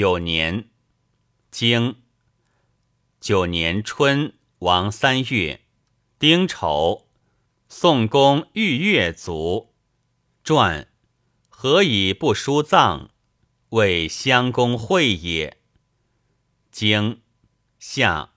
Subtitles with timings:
[0.00, 0.68] 九年，
[1.50, 1.96] 经
[3.18, 5.62] 九年春，王三月，
[6.20, 7.08] 丁丑，
[7.68, 9.74] 宋公遇月卒。
[10.44, 10.86] 传
[11.48, 13.10] 何以不书葬？
[13.70, 15.58] 为襄公会也。
[16.70, 17.20] 经
[17.80, 18.34] 夏，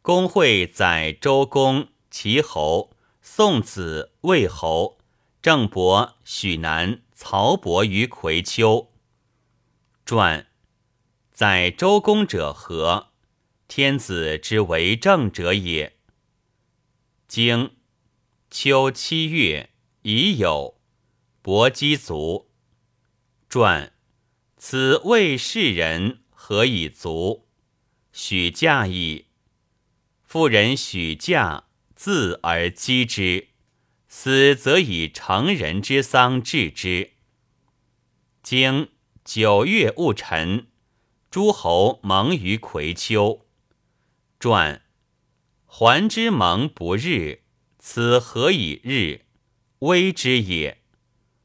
[0.00, 4.96] 公会载周公、齐侯、宋子、魏侯、
[5.42, 8.90] 郑伯、许南、曹伯于葵丘。
[10.06, 10.46] 传。
[11.34, 13.08] 在周公者何？
[13.66, 15.96] 天子之为政者也。
[17.26, 17.74] 经
[18.52, 19.70] 秋七月
[20.02, 20.80] 已有，
[21.42, 22.52] 伯姬卒。
[23.48, 23.92] 传
[24.56, 27.48] 此谓世人何以卒？
[28.12, 29.26] 许嫁矣。
[30.22, 31.64] 妇人许嫁，
[31.96, 33.48] 自而击之，
[34.06, 37.14] 死则以成人之丧治之。
[38.40, 38.90] 经
[39.24, 40.68] 九月戊辰。
[41.34, 43.44] 诸侯盟于葵丘。
[44.38, 44.82] 传
[45.66, 47.40] 桓之盟不日，
[47.80, 49.22] 此何以日？
[49.80, 50.78] 威之也。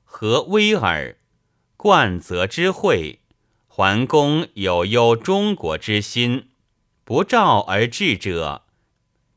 [0.03, 1.17] 何威耳？
[1.75, 3.21] 冠则之会。
[3.67, 6.49] 桓公有忧中国之心，
[7.03, 8.65] 不召而至者，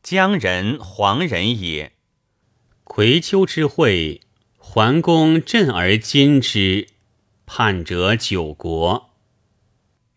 [0.02, 1.94] 将人、黄人也。
[2.84, 4.20] 葵丘之会，
[4.58, 6.88] 桓公振而今之，
[7.46, 9.11] 叛者九国。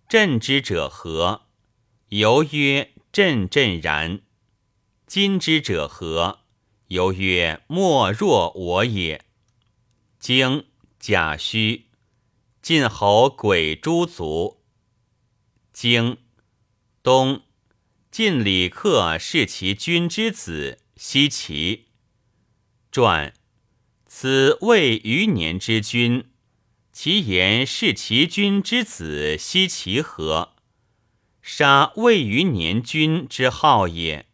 [0.07, 1.47] 震之者何？
[2.09, 4.21] 犹曰震震然。
[5.07, 6.41] 今之者何？
[6.89, 9.25] 犹曰莫若我也。
[10.19, 10.67] 经
[10.99, 11.85] 甲戌，
[12.61, 14.63] 晋侯鬼诸族。
[15.73, 16.17] 经
[17.01, 17.41] 冬，
[18.11, 21.87] 晋李克是其君之子奚齐。
[22.91, 23.33] 传
[24.05, 26.29] 此未余年之君。
[26.97, 30.53] 其言是其君之子奚其何？
[31.41, 34.25] 杀未于年君之号也。